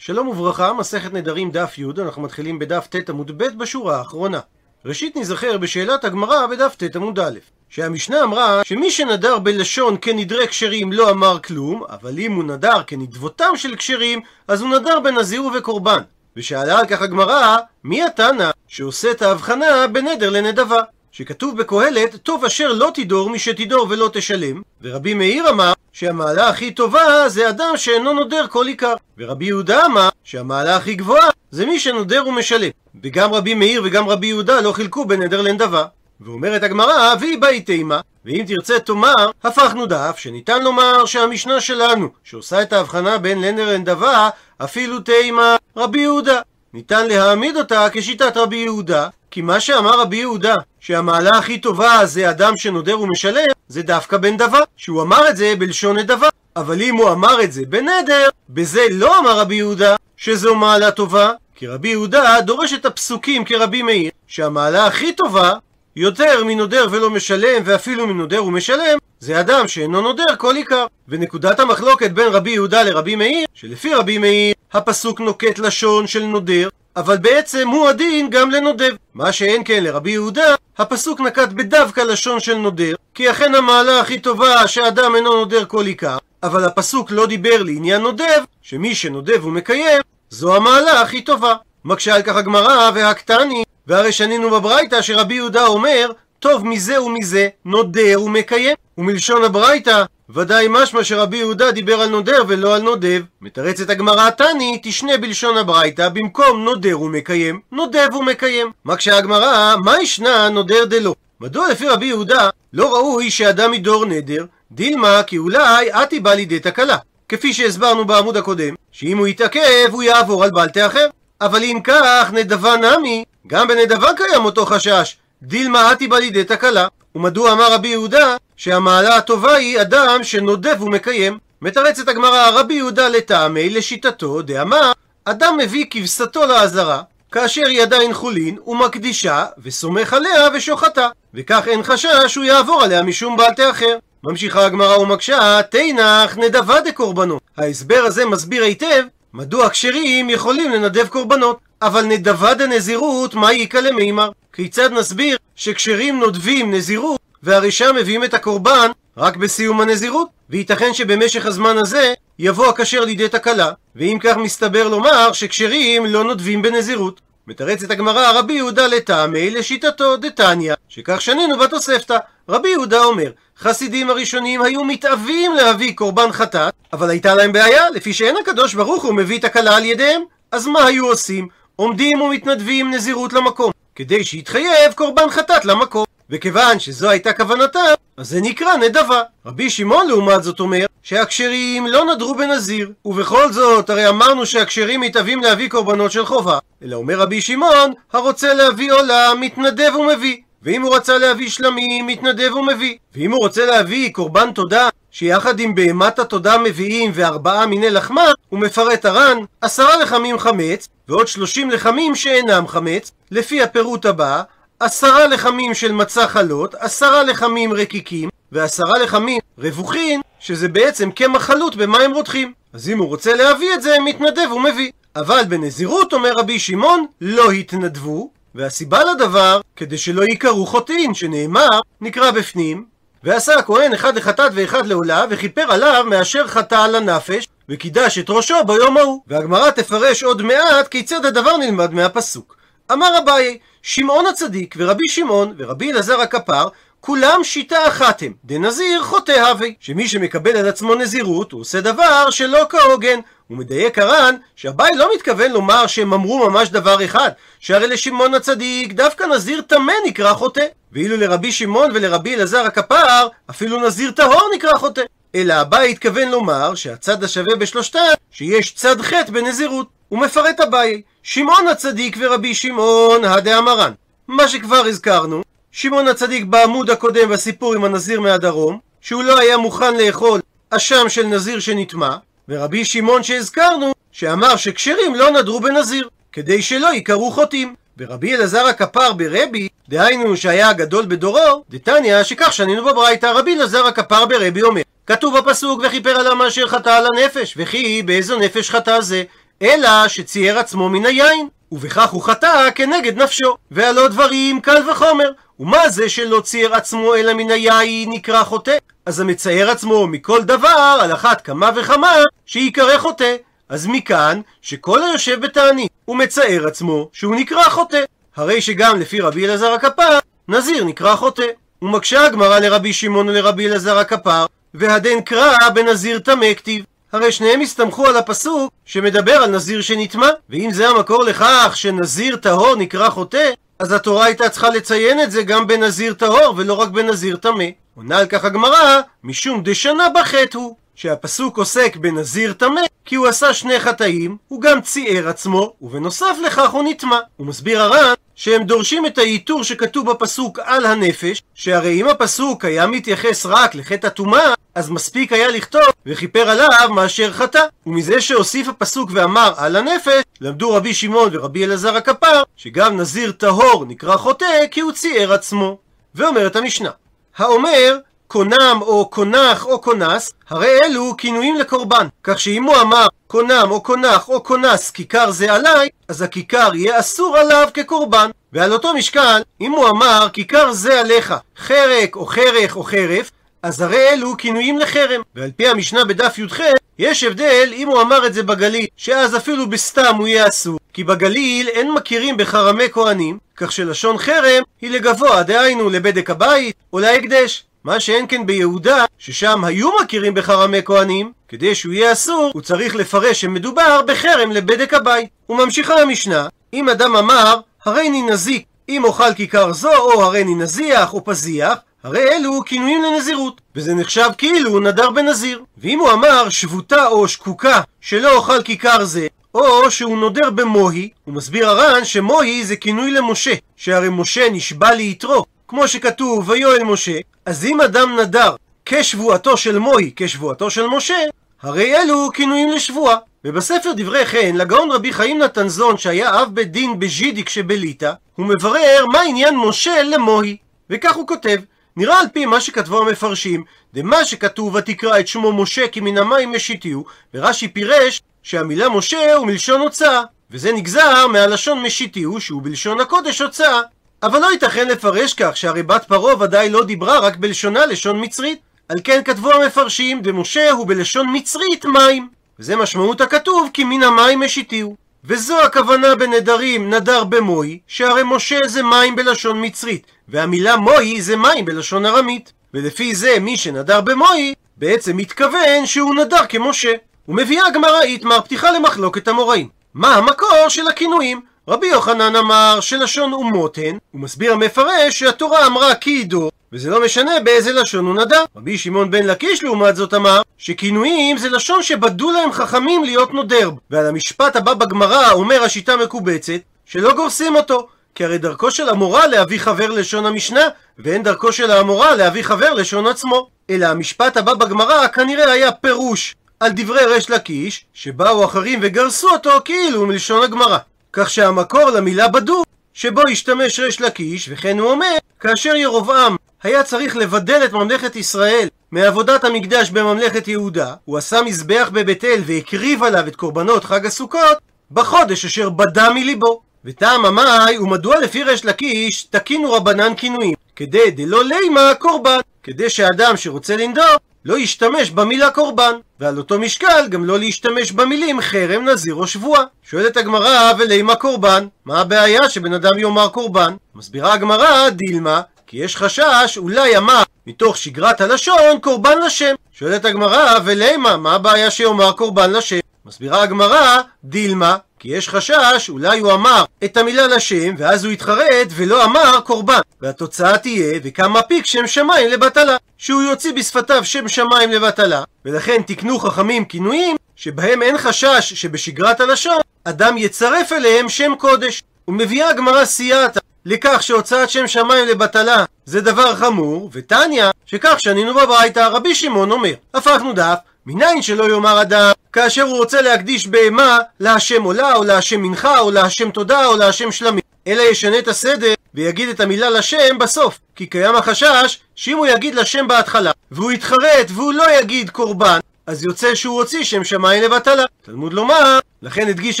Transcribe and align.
שלום 0.00 0.28
וברכה, 0.28 0.72
מסכת 0.72 1.12
נדרים 1.12 1.50
דף 1.50 1.78
י', 1.78 1.84
אנחנו 1.98 2.22
מתחילים 2.22 2.58
בדף 2.58 2.86
ט 2.90 3.10
עמוד 3.10 3.38
ב' 3.38 3.58
בשורה 3.58 3.98
האחרונה. 3.98 4.40
ראשית 4.84 5.16
נזכר 5.16 5.58
בשאלת 5.58 6.04
הגמרא 6.04 6.46
בדף 6.46 6.74
ט 6.78 6.96
עמוד 6.96 7.18
א', 7.18 7.38
שהמשנה 7.68 8.22
אמרה 8.22 8.60
שמי 8.64 8.90
שנדר 8.90 9.38
בלשון 9.38 9.96
כנדרי 10.00 10.48
כשרים 10.48 10.92
לא 10.92 11.10
אמר 11.10 11.38
כלום, 11.38 11.82
אבל 11.88 12.18
אם 12.18 12.32
הוא 12.32 12.44
נדר 12.44 12.82
כנדבותם 12.86 13.56
של 13.56 13.76
כשרים, 13.76 14.20
אז 14.48 14.60
הוא 14.60 14.70
נדר 14.70 15.00
בנזיר 15.00 15.44
ובקורבן. 15.44 16.00
ושאלה 16.36 16.78
על 16.78 16.86
כך 16.86 17.02
הגמרא, 17.02 17.56
מי 17.84 18.04
התנא 18.04 18.50
שעושה 18.68 19.10
את 19.10 19.22
ההבחנה 19.22 19.86
בין 19.92 20.08
נדר 20.08 20.30
לנדבה? 20.30 20.82
שכתוב 21.18 21.56
בקהלת, 21.56 22.16
טוב 22.16 22.44
אשר 22.44 22.72
לא 22.72 22.90
תדור 22.94 23.30
משתדור 23.30 23.86
ולא 23.90 24.10
תשלם, 24.12 24.62
ורבי 24.82 25.14
מאיר 25.14 25.50
אמר 25.50 25.72
שהמעלה 25.92 26.48
הכי 26.48 26.70
טובה 26.70 27.28
זה 27.28 27.48
אדם 27.48 27.72
שאינו 27.76 28.12
נודר 28.12 28.46
כל 28.50 28.66
עיקר, 28.66 28.94
ורבי 29.18 29.44
יהודה 29.44 29.86
אמר 29.86 30.08
שהמעלה 30.24 30.76
הכי 30.76 30.94
גבוהה 30.94 31.28
זה 31.50 31.66
מי 31.66 31.78
שנודר 31.78 32.24
ומשלם. 32.26 32.70
וגם 33.02 33.32
רבי 33.32 33.54
מאיר 33.54 33.82
וגם 33.84 34.08
רבי 34.08 34.26
יהודה 34.26 34.60
לא 34.60 34.72
חילקו 34.72 35.04
בין 35.04 35.22
נדר 35.22 35.42
לנדבה. 35.42 35.84
ואומרת 36.20 36.62
הגמרא, 36.62 37.14
והיא 37.20 37.38
באי 37.38 37.60
תימה, 37.60 38.00
ואם 38.24 38.44
תרצה 38.46 38.78
תאמר, 38.78 39.30
הפכנו 39.44 39.86
דף, 39.86 40.16
שניתן 40.18 40.62
לומר 40.62 41.04
שהמשנה 41.04 41.60
שלנו, 41.60 42.08
שעושה 42.24 42.62
את 42.62 42.72
ההבחנה 42.72 43.18
בין 43.18 43.40
לנדר 43.40 43.72
לנדבה, 43.72 44.28
אפילו 44.58 45.00
תימה 45.00 45.56
רבי 45.76 46.00
יהודה. 46.00 46.40
ניתן 46.74 47.06
להעמיד 47.06 47.56
אותה 47.56 47.86
כשיטת 47.92 48.36
רבי 48.36 48.56
יהודה, 48.56 49.08
כי 49.30 49.40
מה 49.40 49.60
שאמר 49.60 50.00
רבי 50.00 50.16
יהודה, 50.16 50.54
שהמעלה 50.80 51.38
הכי 51.38 51.58
טובה 51.58 52.06
זה 52.06 52.30
אדם 52.30 52.56
שנודר 52.56 53.00
ומשלם, 53.00 53.46
זה 53.68 53.82
דווקא 53.82 54.16
בנדבה, 54.16 54.60
שהוא 54.76 55.02
אמר 55.02 55.28
את 55.28 55.36
זה 55.36 55.54
בלשון 55.58 55.98
נדבה. 55.98 56.28
אבל 56.56 56.82
אם 56.82 56.96
הוא 56.96 57.10
אמר 57.10 57.42
את 57.42 57.52
זה 57.52 57.62
בנדר, 57.68 58.28
בזה 58.50 58.86
לא 58.90 59.18
אמר 59.18 59.38
רבי 59.38 59.54
יהודה 59.54 59.96
שזו 60.16 60.54
מעלה 60.54 60.90
טובה, 60.90 61.32
כי 61.54 61.66
רבי 61.66 61.88
יהודה 61.88 62.40
דורש 62.40 62.72
את 62.72 62.86
הפסוקים 62.86 63.44
כרבי 63.44 63.82
מאיר, 63.82 64.10
שהמעלה 64.26 64.86
הכי 64.86 65.12
טובה, 65.12 65.52
יותר 65.96 66.44
מנודר 66.44 66.86
ולא 66.90 67.10
משלם, 67.10 67.62
ואפילו 67.64 68.06
מנודר 68.06 68.44
ומשלם, 68.44 68.98
זה 69.20 69.40
אדם 69.40 69.68
שאינו 69.68 70.00
נודר 70.00 70.36
כל 70.38 70.56
עיקר. 70.56 70.86
ונקודת 71.08 71.60
המחלוקת 71.60 72.10
בין 72.10 72.28
רבי 72.28 72.50
יהודה 72.50 72.82
לרבי 72.82 73.16
מאיר, 73.16 73.46
שלפי 73.54 73.94
רבי 73.94 74.18
מאיר, 74.18 74.54
הפסוק 74.72 75.20
נוקט 75.20 75.58
לשון 75.58 76.06
של 76.06 76.22
נודר, 76.22 76.68
אבל 76.98 77.16
בעצם 77.16 77.68
הוא 77.68 77.88
הדין 77.88 78.30
גם 78.30 78.50
לנודב. 78.50 78.94
מה 79.14 79.32
שאין 79.32 79.62
כן 79.64 79.84
לרבי 79.84 80.10
יהודה, 80.10 80.54
הפסוק 80.78 81.20
נקט 81.20 81.48
בדווקא 81.48 82.00
לשון 82.00 82.40
של 82.40 82.54
נודר, 82.54 82.94
כי 83.14 83.30
אכן 83.30 83.54
המעלה 83.54 84.00
הכי 84.00 84.18
טובה 84.18 84.68
שאדם 84.68 85.14
אינו 85.14 85.36
נודר 85.36 85.64
כל 85.64 85.86
עיקר, 85.86 86.16
אבל 86.42 86.64
הפסוק 86.64 87.10
לא 87.10 87.26
דיבר 87.26 87.62
לעניין 87.62 88.02
נודב, 88.02 88.42
שמי 88.62 88.94
שנודב 88.94 89.44
ומקיים, 89.44 90.00
זו 90.30 90.56
המעלה 90.56 91.00
הכי 91.00 91.22
טובה. 91.22 91.54
מקשה 91.84 92.14
על 92.14 92.22
כך 92.22 92.36
הגמרא 92.36 92.90
והקטני, 92.94 93.64
והרי 93.86 94.12
שנינו 94.12 94.50
בברייתא 94.50 95.02
שרבי 95.02 95.34
יהודה 95.34 95.66
אומר, 95.66 96.10
טוב 96.38 96.66
מזה 96.66 97.02
ומזה 97.02 97.48
נודר 97.64 98.22
ומקיים. 98.24 98.76
ומלשון 98.98 99.44
הברייתא, 99.44 100.04
ודאי 100.30 100.66
משמע 100.70 101.04
שרבי 101.04 101.36
יהודה 101.36 101.70
דיבר 101.70 102.00
על 102.00 102.08
נודר 102.08 102.42
ולא 102.48 102.74
על 102.74 102.82
נודב. 102.82 103.22
מתרצת 103.40 103.90
הגמרא 103.90 104.30
תני, 104.30 104.80
תשנה 104.82 105.16
בלשון 105.16 105.56
הברייתא, 105.56 106.08
במקום 106.08 106.64
נודר 106.64 107.00
ומקיים, 107.00 107.60
נודב 107.72 108.14
ומקיים. 108.14 108.72
מקשה 108.84 109.16
הגמרא, 109.16 109.76
מה 109.84 110.02
ישנה 110.02 110.48
נודר 110.48 110.84
דלא? 110.84 111.14
מדוע 111.40 111.68
לפי 111.68 111.88
רבי 111.88 112.06
יהודה 112.06 112.50
לא 112.72 112.92
ראוי 112.92 113.30
שאדם 113.30 113.74
ידור 113.74 114.04
נדר, 114.04 114.44
דילמה 114.72 115.22
כי 115.26 115.38
אולי 115.38 115.92
אתי 116.02 116.20
בא 116.20 116.34
לידי 116.34 116.60
תקלה. 116.60 116.96
כפי 117.28 117.52
שהסברנו 117.52 118.04
בעמוד 118.04 118.36
הקודם, 118.36 118.74
שאם 118.92 119.18
הוא 119.18 119.26
יתעכב 119.26 119.88
הוא 119.90 120.02
יעבור 120.02 120.44
על 120.44 120.50
בעלתה 120.50 120.86
אחר. 120.86 121.06
אבל 121.40 121.62
אם 121.62 121.78
כך, 121.84 122.30
נדבה 122.32 122.76
נמי, 122.76 123.24
גם 123.46 123.68
בנדבה 123.68 124.10
קיים 124.16 124.44
אותו 124.44 124.66
חשש. 124.66 125.16
דילמה 125.42 125.92
אתי 125.92 126.08
בא 126.08 126.18
לידי 126.18 126.44
תקלה. 126.44 126.88
ומדוע 127.18 127.52
אמר 127.52 127.72
רבי 127.72 127.88
יהודה 127.88 128.36
שהמעלה 128.56 129.16
הטובה 129.16 129.54
היא 129.54 129.80
אדם 129.80 130.20
שנודב 130.22 130.82
ומקיים? 130.82 131.38
מתרצת 131.62 132.08
הגמרא 132.08 132.50
רבי 132.50 132.74
יהודה 132.74 133.08
לטעמי 133.08 133.70
לשיטתו 133.70 134.42
דאמר 134.42 134.92
אדם 135.24 135.56
מביא 135.56 135.84
כבשתו 135.90 136.46
לעזרה 136.46 137.02
כאשר 137.32 137.66
היא 137.66 137.82
עדיין 137.82 138.14
חולין 138.14 138.58
ומקדישה 138.66 139.46
וסומך 139.62 140.12
עליה 140.12 140.48
ושוחטה 140.54 141.08
וכך 141.34 141.64
אין 141.68 141.82
חשש 141.82 142.08
שהוא 142.26 142.44
יעבור 142.44 142.82
עליה 142.82 143.02
משום 143.02 143.36
בעלתה 143.36 143.70
אחר. 143.70 143.98
ממשיכה 144.24 144.66
הגמרא 144.66 144.96
ומקשה 144.96 145.60
תנח 145.70 146.36
נדבה 146.36 146.80
דקורבנות 146.80 147.42
ההסבר 147.56 148.02
הזה 148.06 148.26
מסביר 148.26 148.62
היטב 148.62 149.02
מדוע 149.34 149.70
כשרים 149.70 150.30
יכולים 150.30 150.72
לנדב 150.72 151.08
קורבנות 151.08 151.58
אבל 151.82 152.04
נדבה 152.04 152.54
דנזירות 152.54 153.34
מה 153.34 153.52
יקא 153.52 153.78
למימר? 153.78 154.30
כיצד 154.52 154.92
נסביר 154.92 155.36
שכשרים 155.56 156.18
נודבים 156.18 156.74
נזירות 156.74 157.20
והרי 157.42 157.70
שם 157.70 157.94
מביאים 157.96 158.24
את 158.24 158.34
הקורבן 158.34 158.90
רק 159.16 159.36
בסיום 159.36 159.80
הנזירות 159.80 160.28
וייתכן 160.50 160.94
שבמשך 160.94 161.46
הזמן 161.46 161.78
הזה 161.78 162.14
יבוא 162.38 162.66
הכשר 162.66 163.04
לידי 163.04 163.28
תקלה 163.28 163.72
ואם 163.96 164.18
כך 164.20 164.36
מסתבר 164.36 164.88
לומר 164.88 165.32
שכשרים 165.32 166.06
לא 166.06 166.24
נודבים 166.24 166.62
בנזירות 166.62 167.20
מתרצת 167.46 167.90
הגמרא 167.90 168.30
רבי 168.32 168.52
יהודה 168.52 168.86
לטעמי 168.86 169.50
לשיטתו 169.50 170.16
דתניא 170.16 170.74
שכך 170.88 171.20
שנינו 171.20 171.58
בתוספתא 171.58 172.18
רבי 172.48 172.68
יהודה 172.68 173.04
אומר 173.04 173.30
חסידים 173.58 174.10
הראשונים 174.10 174.62
היו 174.62 174.84
מתאווים 174.84 175.54
להביא 175.54 175.96
קורבן 175.96 176.32
חטאת 176.32 176.74
אבל 176.92 177.10
הייתה 177.10 177.34
להם 177.34 177.52
בעיה 177.52 177.90
לפי 177.90 178.12
שאין 178.12 178.36
הקדוש 178.36 178.74
ברוך 178.74 179.04
הוא 179.04 179.14
מביא 179.14 179.40
תקלה 179.40 179.76
על 179.76 179.84
ידיהם 179.84 180.22
אז 180.52 180.66
מה 180.66 180.84
היו 180.84 181.06
עושים? 181.06 181.48
עומדים 181.80 182.20
ומתנדבים 182.20 182.94
נזירות 182.94 183.32
למקום 183.32 183.72
כדי 183.94 184.24
שיתחייב 184.24 184.92
קורבן 184.94 185.30
חטאת 185.30 185.64
למקום 185.64 186.04
וכיוון 186.30 186.78
שזו 186.78 187.10
הייתה 187.10 187.32
כוונתם, 187.32 187.94
אז 188.16 188.28
זה 188.28 188.40
נקרא 188.40 188.76
נדבה. 188.76 189.22
רבי 189.46 189.70
שמעון 189.70 190.08
לעומת 190.08 190.42
זאת 190.42 190.60
אומר 190.60 190.86
שהכשרים 191.02 191.86
לא 191.86 192.14
נדרו 192.14 192.34
בנזיר, 192.34 192.92
ובכל 193.04 193.52
זאת 193.52 193.90
הרי 193.90 194.08
אמרנו 194.08 194.46
שהכשרים 194.46 195.00
מתאווים 195.00 195.42
להביא 195.42 195.68
קורבנות 195.68 196.12
של 196.12 196.26
חובה, 196.26 196.58
אלא 196.82 196.96
אומר 196.96 197.18
רבי 197.18 197.40
שמעון, 197.40 197.92
הרוצה 198.12 198.54
להביא 198.54 198.92
עולה 198.92 199.32
מתנדב 199.40 199.92
ומביא. 199.94 200.36
ואם 200.68 200.82
הוא 200.82 200.96
רצה 200.96 201.18
להביא 201.18 201.48
שלמים, 201.48 202.06
מתנדב 202.06 202.54
ומביא. 202.54 202.96
ואם 203.14 203.32
הוא 203.32 203.38
רוצה 203.38 203.66
להביא 203.66 204.12
קורבן 204.12 204.52
תודה, 204.52 204.88
שיחד 205.10 205.60
עם 205.60 205.74
בהמת 205.74 206.18
התודה 206.18 206.58
מביאים 206.58 207.10
וארבעה 207.14 207.66
מיני 207.66 207.90
לחמה, 207.90 208.32
הוא 208.48 208.60
מפרט 208.60 209.04
הר"ן, 209.04 209.38
עשרה 209.60 209.96
לחמים 209.96 210.38
חמץ, 210.38 210.88
ועוד 211.08 211.28
שלושים 211.28 211.70
לחמים 211.70 212.14
שאינם 212.14 212.66
חמץ, 212.68 213.10
לפי 213.30 213.62
הפירוט 213.62 214.06
הבא, 214.06 214.42
עשרה 214.80 215.26
לחמים 215.26 215.74
של 215.74 215.92
מצה 215.92 216.28
חלות, 216.28 216.74
עשרה 216.74 217.22
לחמים 217.22 217.72
רקיקים, 217.72 218.28
ועשרה 218.52 218.98
לחמים 218.98 219.40
רווחין, 219.58 220.20
שזה 220.40 220.68
בעצם 220.68 221.10
קמח 221.10 221.42
חלוט 221.42 221.74
במים 221.74 222.14
רותחים. 222.14 222.52
אז 222.72 222.88
אם 222.88 222.98
הוא 222.98 223.08
רוצה 223.08 223.34
להביא 223.34 223.74
את 223.74 223.82
זה, 223.82 223.96
מתנדב 224.04 224.52
ומביא. 224.52 224.90
אבל 225.16 225.44
בנזירות, 225.48 226.12
אומר 226.12 226.32
רבי 226.36 226.58
שמעון, 226.58 227.06
לא 227.20 227.50
התנדבו, 227.50 228.30
והסיבה 228.58 229.04
לדבר, 229.04 229.60
כדי 229.76 229.98
שלא 229.98 230.22
ייקראו 230.22 230.66
חוטאים, 230.66 231.14
שנאמר, 231.14 231.80
נקרא 232.00 232.30
בפנים, 232.30 232.84
ועשה 233.24 233.54
הכהן 233.54 233.92
אחד 233.92 234.16
לחטאת 234.16 234.52
ואחד 234.54 234.86
לעולה, 234.86 235.24
וכיפר 235.30 235.72
עליו 235.72 236.04
מאשר 236.10 236.46
חטא 236.46 236.74
על 236.74 236.94
הנפש, 236.94 237.48
וקידש 237.68 238.18
את 238.18 238.30
ראשו 238.30 238.54
ביום 238.66 238.96
ההוא. 238.96 239.22
והגמרא 239.26 239.70
תפרש 239.70 240.22
עוד 240.22 240.42
מעט 240.42 240.88
כיצד 240.88 241.24
הדבר 241.24 241.56
נלמד 241.56 241.94
מהפסוק. 241.94 242.56
אמר 242.92 243.18
אביי, 243.18 243.58
שמעון 243.82 244.26
הצדיק 244.26 244.74
ורבי 244.78 245.08
שמעון 245.08 245.54
ורבי 245.58 245.92
אלעזר 245.92 246.20
הכפר 246.20 246.68
כולם 247.08 247.44
שיטה 247.44 247.88
אחת 247.88 248.22
הם, 248.22 248.32
דנזיר 248.44 249.02
חוטא 249.02 249.32
הווי, 249.32 249.74
שמי 249.80 250.08
שמקבל 250.08 250.56
על 250.56 250.68
עצמו 250.68 250.94
נזירות 250.94 251.52
הוא 251.52 251.60
עושה 251.60 251.80
דבר 251.80 252.30
שלא 252.30 252.66
כהוגן. 252.68 253.18
הוא 253.46 253.58
מדייק 253.58 253.98
הר"ן 253.98 254.34
שהבאי 254.56 254.96
לא 254.96 255.10
מתכוון 255.14 255.50
לומר 255.50 255.86
שהם 255.86 256.12
אמרו 256.12 256.50
ממש 256.50 256.68
דבר 256.68 257.04
אחד, 257.04 257.30
שהרי 257.60 257.86
לשמעון 257.86 258.34
הצדיק 258.34 258.92
דווקא 258.92 259.24
נזיר 259.24 259.60
טמא 259.60 259.92
נקרא 260.06 260.34
חוטא, 260.34 260.64
ואילו 260.92 261.16
לרבי 261.16 261.52
שמעון 261.52 261.90
ולרבי 261.94 262.34
אלעזר 262.34 262.66
הכפר 262.66 263.28
אפילו 263.50 263.86
נזיר 263.86 264.10
טהור 264.10 264.50
נקרא 264.54 264.78
חוטא. 264.78 265.02
אלא 265.34 265.54
הבאי 265.54 265.90
התכוון 265.90 266.28
לומר 266.28 266.74
שהצד 266.74 267.24
השווה 267.24 267.56
בשלושתם 267.56 268.14
שיש 268.30 268.74
צד 268.74 269.00
חטא 269.00 269.32
בנזירות. 269.32 269.88
הוא 270.08 270.18
מפרט 270.18 270.60
אביי, 270.60 271.02
שמעון 271.22 271.68
הצדיק 271.68 272.16
ורבי 272.20 272.54
שמעון 272.54 273.24
הדאמרן. 273.24 273.92
מה 274.28 274.48
שכבר 274.48 274.82
הזכרנו, 274.86 275.42
שמעון 275.80 276.08
הצדיק 276.08 276.44
בעמוד 276.44 276.90
הקודם 276.90 277.28
בסיפור 277.28 277.74
עם 277.74 277.84
הנזיר 277.84 278.20
מהדרום, 278.20 278.78
שהוא 279.00 279.24
לא 279.24 279.38
היה 279.38 279.56
מוכן 279.56 279.96
לאכול 279.96 280.40
אשם 280.70 281.08
של 281.08 281.26
נזיר 281.26 281.60
שנטמע, 281.60 282.16
ורבי 282.48 282.84
שמעון 282.84 283.22
שהזכרנו, 283.22 283.92
שאמר 284.12 284.56
שכשרים 284.56 285.14
לא 285.14 285.30
נדרו 285.30 285.60
בנזיר, 285.60 286.08
כדי 286.32 286.62
שלא 286.62 286.86
ייקראו 286.86 287.30
חוטאים. 287.30 287.74
ורבי 287.98 288.34
אלעזר 288.34 288.66
הכפר 288.66 289.12
ברבי, 289.12 289.68
דהיינו 289.88 290.36
שהיה 290.36 290.68
הגדול 290.68 291.06
בדורו, 291.08 291.64
דתניא 291.70 292.22
שכך 292.22 292.52
שנינו 292.52 292.84
בברייתא, 292.84 293.26
רבי 293.26 293.54
אלעזר 293.54 293.86
הכפר 293.86 294.26
ברבי 294.26 294.62
אומר, 294.62 294.82
כתוב 295.06 295.38
בפסוק 295.38 295.80
וכיפר 295.84 296.16
עליו 296.16 296.36
מאשר 296.36 296.68
חטא 296.68 296.90
על 296.90 297.06
הנפש, 297.06 297.54
וכי 297.56 298.02
באיזו 298.02 298.38
נפש 298.38 298.70
חטא 298.70 299.00
זה? 299.00 299.22
אלא 299.62 300.08
שצייר 300.08 300.58
עצמו 300.58 300.88
מן 300.88 301.06
היין, 301.06 301.48
ובכך 301.72 302.10
הוא 302.10 302.22
חטא 302.22 302.70
כנגד 302.74 303.22
נפשו. 303.22 303.56
והלא 303.70 304.08
דברים 304.08 304.60
קל 304.60 304.90
וחומר. 304.90 305.30
ומה 305.60 305.88
זה 305.88 306.08
שלא 306.08 306.40
צייר 306.40 306.74
עצמו 306.74 307.14
אלא 307.14 307.34
מן 307.34 307.50
היין 307.50 308.10
נקרא 308.12 308.44
חוטא? 308.44 308.76
אז 309.06 309.20
המצייר 309.20 309.70
עצמו 309.70 310.06
מכל 310.06 310.42
דבר 310.42 310.98
על 311.00 311.12
אחת 311.12 311.40
כמה 311.40 311.70
וכמה 311.76 312.12
שיקרא 312.46 312.98
חוטא. 312.98 313.36
אז 313.68 313.86
מכאן 313.86 314.40
שכל 314.62 315.02
היושב 315.02 315.40
בתענית 315.40 315.92
ומצייר 316.08 316.66
עצמו 316.66 317.08
שהוא 317.12 317.36
נקרא 317.36 317.68
חוטא. 317.68 318.02
הרי 318.36 318.60
שגם 318.60 319.00
לפי 319.00 319.20
רבי 319.20 319.46
אלעזר 319.46 319.72
הכפר, 319.72 320.18
נזיר 320.48 320.84
נקרא 320.84 321.16
חוטא. 321.16 321.46
ומקשה 321.82 322.26
הגמרא 322.26 322.58
לרבי 322.58 322.92
שמעון 322.92 323.28
ולרבי 323.28 323.68
אלעזר 323.68 323.98
הכפר, 323.98 324.46
והדין 324.74 325.20
קרא 325.20 325.68
בנזיר 325.74 326.18
טמא 326.18 326.54
כתיב. 326.54 326.84
הרי 327.12 327.32
שניהם 327.32 327.60
הסתמכו 327.60 328.06
על 328.06 328.16
הפסוק 328.16 328.72
שמדבר 328.84 329.32
על 329.32 329.50
נזיר 329.50 329.80
שנטמע, 329.80 330.28
ואם 330.50 330.70
זה 330.72 330.88
המקור 330.88 331.24
לכך 331.24 331.72
שנזיר 331.74 332.36
טהור 332.36 332.76
נקרא 332.76 333.10
חוטא, 333.10 333.50
אז 333.78 333.92
התורה 333.92 334.24
הייתה 334.24 334.48
צריכה 334.48 334.70
לציין 334.70 335.20
את 335.20 335.30
זה 335.30 335.42
גם 335.42 335.66
בנזיר 335.66 336.14
טהור 336.14 336.54
ולא 336.56 336.74
רק 336.74 336.88
בנזיר 336.88 337.36
טמא. 337.36 337.64
עונה 337.94 338.18
על 338.18 338.26
כך 338.26 338.44
הגמרא, 338.44 339.00
משום 339.24 339.62
דשנה 339.64 340.08
בחטא 340.08 340.58
הוא. 340.58 340.76
שהפסוק 340.94 341.58
עוסק 341.58 341.96
בנזיר 341.96 342.52
טמא, 342.52 342.80
כי 343.04 343.14
הוא 343.14 343.26
עשה 343.26 343.54
שני 343.54 343.80
חטאים, 343.80 344.36
הוא 344.48 344.60
גם 344.60 344.80
ציער 344.80 345.28
עצמו, 345.28 345.72
ובנוסף 345.82 346.36
לכך 346.46 346.70
הוא 346.70 346.82
נטמע. 346.82 347.18
הוא 347.36 347.46
מסביר 347.46 347.82
הר"ן 347.82 348.14
שהם 348.34 348.62
דורשים 348.62 349.06
את 349.06 349.18
העיטור 349.18 349.64
שכתוב 349.64 350.10
בפסוק 350.10 350.58
על 350.62 350.86
הנפש, 350.86 351.42
שהרי 351.54 352.00
אם 352.00 352.08
הפסוק 352.08 352.64
היה 352.64 352.86
מתייחס 352.86 353.46
רק 353.46 353.74
לחטא 353.74 354.06
הטומאה, 354.06 354.54
אז 354.78 354.90
מספיק 354.90 355.32
היה 355.32 355.48
לכתוב 355.48 355.82
וכיפר 356.06 356.50
עליו 356.50 356.88
מאשר 356.94 357.32
חטא. 357.32 357.62
ומזה 357.86 358.20
שהוסיף 358.20 358.68
הפסוק 358.68 359.10
ואמר 359.12 359.52
על 359.56 359.76
הנפש, 359.76 360.22
למדו 360.40 360.74
רבי 360.74 360.94
שמעון 360.94 361.28
ורבי 361.32 361.64
אלעזר 361.64 361.96
הכפר, 361.96 362.42
שגם 362.56 362.96
נזיר 362.96 363.32
טהור 363.32 363.84
נקרא 363.88 364.16
חוטא 364.16 364.66
כי 364.70 364.80
הוא 364.80 364.92
ציער 364.92 365.32
עצמו. 365.32 365.78
ואומרת 366.14 366.56
המשנה, 366.56 366.90
האומר 367.36 367.98
קונם 368.26 368.78
או 368.80 369.08
קונח 369.10 369.66
או 369.66 369.80
קונס, 369.80 370.32
הרי 370.48 370.78
אלו 370.84 371.14
כינויים 371.18 371.56
לקורבן. 371.56 372.06
כך 372.24 372.40
שאם 372.40 372.64
הוא 372.64 372.76
אמר 372.80 373.06
קונם 373.26 373.66
או 373.70 373.80
קונח 373.80 374.28
או 374.28 374.42
קונס 374.42 374.90
כיכר 374.90 375.30
זה 375.30 375.52
עליי, 375.54 375.88
אז 376.08 376.22
הכיכר 376.22 376.74
יהיה 376.74 377.00
אסור 377.00 377.36
עליו 377.36 377.68
כקורבן. 377.74 378.30
ועל 378.52 378.72
אותו 378.72 378.94
משקל, 378.94 379.42
אם 379.60 379.72
הוא 379.72 379.88
אמר 379.88 380.28
כיכר 380.32 380.72
זה 380.72 381.00
עליך, 381.00 381.34
חרק 381.58 382.16
או 382.16 382.26
חרך 382.26 382.76
או 382.76 382.82
חרף, 382.82 383.30
אז 383.62 383.80
הרי 383.80 384.08
אלו 384.08 384.36
כינויים 384.36 384.78
לחרם. 384.78 385.22
ועל 385.34 385.50
פי 385.56 385.68
המשנה 385.68 386.04
בדף 386.04 386.38
י"ח, 386.38 386.60
יש 386.98 387.24
הבדל 387.24 387.72
אם 387.72 387.88
הוא 387.88 388.00
אמר 388.00 388.26
את 388.26 388.34
זה 388.34 388.42
בגליל, 388.42 388.86
שאז 388.96 389.36
אפילו 389.36 389.70
בסתם 389.70 390.14
הוא 390.18 390.28
יהיה 390.28 390.48
אסור. 390.48 390.78
כי 390.92 391.04
בגליל 391.04 391.68
אין 391.68 391.92
מכירים 391.92 392.36
בחרמי 392.36 392.88
כהנים, 392.92 393.38
כך 393.56 393.72
שלשון 393.72 394.18
חרם 394.18 394.62
היא 394.80 394.90
לגבוה, 394.90 395.42
דהיינו 395.42 395.90
לבדק 395.90 396.30
הבית 396.30 396.74
או 396.92 396.98
להקדש. 396.98 397.64
מה 397.84 398.00
שאין 398.00 398.26
כן 398.28 398.46
ביהודה, 398.46 399.04
ששם 399.18 399.64
היו 399.64 399.90
מכירים 400.02 400.34
בחרמי 400.34 400.82
כהנים, 400.84 401.32
כדי 401.48 401.74
שהוא 401.74 401.92
יהיה 401.92 402.12
אסור, 402.12 402.50
הוא 402.54 402.62
צריך 402.62 402.96
לפרש 402.96 403.40
שמדובר 403.40 404.02
בחרם 404.06 404.52
לבדק 404.52 404.94
הבית. 404.94 405.28
וממשיכה 405.48 405.94
המשנה, 406.02 406.48
אם 406.72 406.88
אדם 406.88 407.16
אמר, 407.16 407.60
הריני 407.84 408.22
נזיק, 408.22 408.64
אם 408.88 409.04
אוכל 409.04 409.34
כיכר 409.34 409.72
זו, 409.72 409.96
או 409.96 410.22
הריני 410.22 410.54
נזיח, 410.54 411.14
או 411.14 411.24
פזיח, 411.24 411.78
הרי 412.02 412.32
אלו 412.32 412.64
כינויים 412.66 413.02
לנזירות, 413.02 413.60
וזה 413.76 413.94
נחשב 413.94 414.28
כאילו 414.38 414.80
נדר 414.80 415.10
בנזיר. 415.10 415.62
ואם 415.78 415.98
הוא 415.98 416.10
אמר 416.12 416.48
שבותה 416.48 417.06
או 417.06 417.28
שקוקה 417.28 417.80
שלא 418.00 418.36
אוכל 418.36 418.62
כיכר 418.62 419.04
זה, 419.04 419.26
או 419.54 419.90
שהוא 419.90 420.18
נודר 420.18 420.50
במוהי, 420.50 421.08
הוא 421.24 421.34
מסביר 421.34 421.68
הר"ן 421.68 422.04
שמוהי 422.04 422.64
זה 422.64 422.76
כינוי 422.76 423.10
למשה, 423.10 423.54
שהרי 423.76 424.08
משה 424.10 424.50
נשבע 424.50 424.94
ליתרו, 424.94 425.44
כמו 425.68 425.88
שכתוב 425.88 426.48
ויואל 426.48 426.82
משה, 426.82 427.18
אז 427.46 427.64
אם 427.64 427.80
אדם 427.80 428.20
נדר 428.20 428.54
כשבועתו 428.86 429.56
של 429.56 429.78
מוהי, 429.78 430.12
כשבועתו 430.16 430.70
של 430.70 430.86
משה, 430.86 431.18
הרי 431.62 431.96
אלו 431.96 432.30
כינויים 432.34 432.70
לשבועה. 432.70 433.16
ובספר 433.44 433.92
דברי 433.96 434.26
חן, 434.26 434.56
לגאון 434.56 434.90
רבי 434.90 435.12
חיים 435.12 435.38
נתנזון, 435.38 435.98
שהיה 435.98 436.42
אב 436.42 436.54
בית 436.54 436.72
דין 436.72 436.98
בז'ידיק 436.98 437.48
שבליטא, 437.48 438.12
הוא 438.36 438.46
מברר 438.46 439.04
מה 439.12 439.20
עניין 439.20 439.56
משה 439.56 440.02
למוהי. 440.02 440.56
וכך 440.90 441.16
הוא 441.16 441.26
כותב, 441.26 441.58
נראה 441.98 442.20
על 442.20 442.26
פי 442.32 442.46
מה 442.46 442.60
שכתבו 442.60 443.02
המפרשים, 443.02 443.64
דמה 443.94 444.24
שכתוב 444.24 444.74
ותקרא 444.74 445.20
את 445.20 445.28
שמו 445.28 445.52
משה 445.52 445.88
כי 445.88 446.00
מן 446.00 446.18
המים 446.18 446.52
משיתיהו, 446.52 447.04
ורש"י 447.34 447.68
פירש 447.68 448.22
שהמילה 448.42 448.88
משה 448.88 449.34
הוא 449.34 449.46
מלשון 449.46 449.80
הוצאה, 449.80 450.22
וזה 450.50 450.72
נגזר 450.72 451.26
מהלשון 451.26 451.82
משיתיהו 451.82 452.40
שהוא 452.40 452.62
בלשון 452.62 453.00
הקודש 453.00 453.42
הוצאה. 453.42 453.80
אבל 454.22 454.40
לא 454.40 454.52
ייתכן 454.52 454.88
לפרש 454.88 455.34
כך 455.34 455.56
שהרי 455.56 455.82
בת 455.82 456.04
פרעה 456.04 456.42
ודאי 456.42 456.70
לא 456.70 456.84
דיברה 456.84 457.18
רק 457.18 457.36
בלשונה 457.36 457.86
לשון 457.86 458.24
מצרית. 458.24 458.60
על 458.88 458.98
כן 459.04 459.20
כתבו 459.24 459.52
המפרשים, 459.52 460.20
דמשה 460.22 460.70
הוא 460.70 460.86
בלשון 460.86 461.26
מצרית 461.32 461.84
מים. 461.84 462.28
וזה 462.58 462.76
משמעות 462.76 463.20
הכתוב 463.20 463.70
כי 463.72 463.84
מן 463.84 464.02
המים 464.02 464.40
משיתיהו. 464.40 464.96
וזו 465.24 465.60
הכוונה 465.60 466.14
בנדרים 466.14 466.94
נדר 466.94 467.24
במוי, 467.24 467.78
שהרי 467.86 468.22
משה 468.24 468.58
זה 468.66 468.82
מים 468.82 469.16
בלשון 469.16 469.64
מצרית, 469.64 470.06
והמילה 470.28 470.76
מוי 470.76 471.22
זה 471.22 471.36
מים 471.36 471.64
בלשון 471.64 472.06
ארמית. 472.06 472.52
ולפי 472.74 473.14
זה 473.14 473.36
מי 473.40 473.56
שנדר 473.56 474.00
במוי, 474.00 474.54
בעצם 474.76 475.16
מתכוון 475.16 475.86
שהוא 475.86 476.14
נדר 476.14 476.46
כמשה. 476.48 476.92
ומביאה 477.28 477.66
הגמרא 477.66 478.02
איתמר 478.02 478.40
פתיחה 478.40 478.70
למחלוקת 478.70 479.28
המוראים. 479.28 479.68
מה 479.94 480.14
המקור 480.14 480.68
של 480.68 480.88
הכינויים? 480.88 481.40
רבי 481.68 481.86
יוחנן 481.86 482.36
אמר 482.36 482.78
שלשון 482.80 483.32
אומות 483.32 483.78
הן, 483.78 483.98
הוא 484.12 484.20
מסביר 484.20 484.52
המפרש 484.52 485.18
שהתורה 485.18 485.66
אמרה 485.66 485.94
כי 485.94 486.10
ידו, 486.10 486.50
וזה 486.72 486.90
לא 486.90 487.04
משנה 487.04 487.40
באיזה 487.44 487.72
לשון 487.72 488.06
הוא 488.06 488.14
נדע. 488.14 488.40
רבי 488.56 488.78
שמעון 488.78 489.10
בן 489.10 489.26
לקיש 489.26 489.62
לעומת 489.62 489.96
זאת 489.96 490.14
אמר 490.14 490.42
שכינויים 490.58 491.38
זה 491.38 491.48
לשון 491.48 491.82
שבדו 491.82 492.30
להם 492.30 492.52
חכמים 492.52 493.04
להיות 493.04 493.34
נודר. 493.34 493.70
ועל 493.90 494.06
המשפט 494.06 494.56
הבא 494.56 494.74
בגמרא 494.74 495.32
אומר 495.32 495.62
השיטה 495.62 495.96
מקובצת 495.96 496.60
שלא 496.84 497.14
גורסים 497.14 497.56
אותו. 497.56 497.88
כי 498.18 498.24
הרי 498.24 498.38
דרכו 498.38 498.70
של 498.70 498.88
המורה 498.88 499.26
להביא 499.26 499.58
חבר 499.58 499.90
לשון 499.90 500.26
המשנה, 500.26 500.60
ואין 500.98 501.22
דרכו 501.22 501.52
של 501.52 501.70
המורה 501.70 502.14
להביא 502.14 502.42
חבר 502.42 502.74
לשון 502.74 503.06
עצמו. 503.06 503.48
אלא 503.70 503.86
המשפט 503.86 504.36
הבא 504.36 504.54
בגמרא 504.54 505.08
כנראה 505.08 505.52
היה 505.52 505.72
פירוש 505.72 506.34
על 506.60 506.72
דברי 506.74 507.04
ריש 507.04 507.30
לקיש, 507.30 507.84
שבאו 507.94 508.44
אחרים 508.44 508.78
וגרסו 508.82 509.28
אותו 509.30 509.50
כאילו 509.64 510.06
מלשון 510.06 510.42
הגמרא. 510.42 510.78
כך 511.12 511.30
שהמקור 511.30 511.90
למילה 511.90 512.28
בדו, 512.28 512.62
שבו 512.94 513.20
השתמש 513.30 513.80
ריש 513.80 514.00
לקיש, 514.00 514.48
וכן 514.52 514.78
הוא 514.78 514.90
אומר, 514.90 515.14
כאשר 515.40 515.76
ירבעם 515.76 516.36
היה 516.62 516.82
צריך 516.82 517.16
לבדל 517.16 517.60
את 517.64 517.72
ממלכת 517.72 518.16
ישראל 518.16 518.68
מעבודת 518.92 519.44
המקדש 519.44 519.90
בממלכת 519.90 520.48
יהודה, 520.48 520.94
הוא 521.04 521.18
עשה 521.18 521.42
מזבח 521.42 521.90
בבית 521.92 522.24
אל 522.24 522.42
והקריב 522.46 523.02
עליו 523.02 523.26
את 523.28 523.36
קורבנות 523.36 523.84
חג 523.84 524.06
הסוכות, 524.06 524.58
בחודש 524.90 525.44
אשר 525.44 525.70
בדה 525.70 526.10
מליבו. 526.10 526.67
וטעם 526.84 527.24
המאי, 527.24 527.78
ומדוע 527.78 528.20
לפי 528.20 528.42
ריש 528.42 528.64
לקיש 528.64 529.22
תקינו 529.22 529.72
רבנן 529.72 530.14
כינויים? 530.16 530.54
כדי 530.76 531.10
דלא 531.10 531.44
לימה 531.44 531.92
קורבן, 531.98 532.40
כדי 532.62 532.90
שאדם 532.90 533.36
שרוצה 533.36 533.76
לנדור 533.76 534.16
לא 534.44 534.58
ישתמש 534.58 535.10
במילה 535.10 535.50
קורבן, 535.50 535.92
ועל 536.20 536.38
אותו 536.38 536.58
משקל 536.58 537.08
גם 537.10 537.24
לא 537.24 537.38
להשתמש 537.38 537.92
במילים 537.92 538.40
חרם, 538.40 538.88
נזיר 538.88 539.14
או 539.14 539.26
שבועה. 539.26 539.64
שואלת 539.82 540.16
הגמרא, 540.16 540.72
ולימה 540.78 541.14
קורבן? 541.14 541.66
מה 541.84 542.00
הבעיה 542.00 542.50
שבן 542.50 542.72
אדם 542.72 542.98
יאמר 542.98 543.28
קורבן? 543.28 543.74
מסבירה 543.94 544.32
הגמרא, 544.32 544.90
דילמה, 544.90 545.40
כי 545.66 545.76
יש 545.76 545.96
חשש, 545.96 546.58
אולי 546.58 546.96
אמר 546.96 547.22
מתוך 547.46 547.76
שגרת 547.76 548.20
הלשון, 548.20 548.78
קורבן 548.80 549.18
לשם. 549.26 549.54
שואלת 549.72 550.04
הגמרא, 550.04 550.58
ולימה, 550.64 551.16
מה 551.16 551.34
הבעיה 551.34 551.70
שיאמר 551.70 552.12
קורבן 552.12 552.50
לשם? 552.50 552.78
מסבירה 553.06 553.42
הגמרא, 553.42 554.00
דילמה, 554.24 554.76
כי 554.98 555.08
יש 555.08 555.28
חשש, 555.28 555.88
אולי 555.88 556.18
הוא 556.18 556.32
אמר 556.32 556.64
את 556.84 556.96
המילה 556.96 557.26
לשם, 557.26 557.74
ואז 557.78 558.04
הוא 558.04 558.12
יתחרט 558.12 558.68
ולא 558.70 559.04
אמר 559.04 559.40
קורבן. 559.40 559.80
והתוצאה 560.00 560.58
תהיה, 560.58 561.00
וקם 561.02 561.32
מפיק 561.32 561.66
שם 561.66 561.86
שמיים 561.86 562.30
לבטלה. 562.30 562.76
שהוא 562.98 563.22
יוציא 563.22 563.52
בשפתיו 563.52 564.04
שם 564.04 564.28
שמיים 564.28 564.70
לבטלה, 564.70 565.22
ולכן 565.44 565.82
תקנו 565.86 566.18
חכמים 566.18 566.64
כינויים, 566.64 567.16
שבהם 567.36 567.82
אין 567.82 567.98
חשש 567.98 568.52
שבשגרת 568.54 569.20
הלשון, 569.20 569.58
אדם 569.84 570.18
יצרף 570.18 570.72
אליהם 570.72 571.08
שם 571.08 571.32
קודש. 571.38 571.82
ומביאה 572.08 572.48
הגמרא 572.48 572.84
סייעתא 572.84 573.40
לכך 573.66 574.02
שהוצאת 574.02 574.50
שם 574.50 574.66
שמיים 574.66 575.08
לבטלה 575.08 575.64
זה 575.88 576.00
דבר 576.00 576.34
חמור, 576.34 576.90
ותניא, 576.92 577.44
שכך 577.66 578.00
שנינו 578.00 578.34
בברייתא, 578.34 578.88
רבי 578.92 579.14
שמעון 579.14 579.50
אומר, 579.50 579.72
הפכנו 579.94 580.32
דף, 580.32 580.58
מניין 580.86 581.22
שלא 581.22 581.50
יאמר 581.50 581.82
אדם 581.82 582.12
כאשר 582.32 582.62
הוא 582.62 582.76
רוצה 582.76 583.02
להקדיש 583.02 583.46
בהמה 583.46 583.98
להשם 584.20 584.62
עולה 584.62 584.94
או 584.94 585.04
להשם 585.04 585.40
מנחה 585.40 585.78
או 585.78 585.90
להשם 585.90 586.30
תודה 586.30 586.66
או 586.66 586.76
להשם 586.76 587.12
שלמים. 587.12 587.40
אלא 587.66 587.82
ישנה 587.82 588.18
את 588.18 588.28
הסדר 588.28 588.74
ויגיד 588.94 589.28
את 589.28 589.40
המילה 589.40 589.70
לשם 589.70 590.18
בסוף 590.18 590.58
כי 590.76 590.86
קיים 590.86 591.16
החשש 591.16 591.78
שאם 591.94 592.16
הוא 592.16 592.26
יגיד 592.26 592.54
לשם 592.54 592.88
בהתחלה 592.88 593.30
והוא 593.50 593.72
יתחרט 593.72 594.26
והוא 594.28 594.52
לא 594.52 594.64
יגיד 594.80 595.10
קורבן 595.10 595.58
אז 595.88 596.04
יוצא 596.04 596.34
שהוא 596.34 596.56
הוציא 596.58 596.84
שם 596.84 597.04
שמיים 597.04 597.42
לבטלה. 597.42 597.84
תלמוד 598.02 598.32
לומר, 598.32 598.78
לכן 599.02 599.28
הדגיש 599.28 599.60